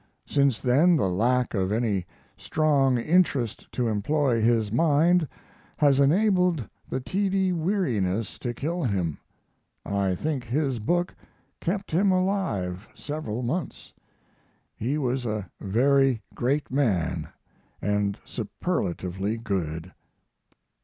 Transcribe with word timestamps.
Since 0.25 0.59
then 0.61 0.95
the 0.95 1.07
lack 1.11 1.53
of 1.53 1.71
any 1.71 2.07
strong 2.35 2.97
interest 2.97 3.71
to 3.73 3.87
employ 3.87 4.41
his 4.41 4.71
mind 4.71 5.27
has 5.77 5.99
enabled 5.99 6.67
the 6.89 6.99
tedious 6.99 7.53
weariness 7.55 8.39
to 8.39 8.51
kill 8.51 8.81
him. 8.83 9.19
I 9.85 10.15
think 10.15 10.45
his 10.45 10.79
book 10.79 11.13
kept 11.59 11.91
him 11.91 12.11
alive 12.11 12.87
several 12.95 13.43
months. 13.43 13.93
He 14.75 14.97
was 14.97 15.27
a 15.27 15.47
very 15.59 16.23
great 16.33 16.71
man 16.71 17.29
and 17.79 18.17
superlatively 18.25 19.37
good. 19.37 19.93